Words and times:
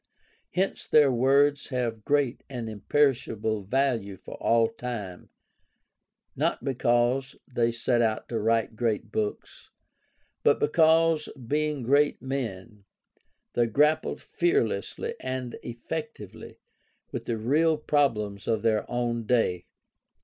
Hence 0.55 0.87
their 0.87 1.11
words 1.11 1.67
have 1.67 2.03
great 2.03 2.43
and 2.49 2.67
im 2.67 2.79
perishable 2.89 3.67
value 3.67 4.15
for 4.17 4.33
all 4.37 4.67
time, 4.67 5.29
not 6.35 6.63
because 6.63 7.35
they 7.47 7.71
set 7.71 8.01
out 8.01 8.27
to 8.29 8.39
write 8.39 8.75
great 8.75 9.11
books, 9.11 9.69
but 10.41 10.59
because, 10.59 11.29
being 11.35 11.83
great 11.83 12.19
men, 12.19 12.83
they 13.53 13.67
grappled 13.67 14.19
fearlessly 14.21 15.13
and 15.19 15.59
effectively 15.61 16.57
with 17.11 17.25
the 17.25 17.37
real 17.37 17.77
problems 17.77 18.47
of 18.47 18.63
their 18.63 18.89
own 18.89 19.27
day. 19.27 19.67